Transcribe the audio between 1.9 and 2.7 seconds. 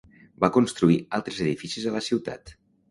a la ciutat.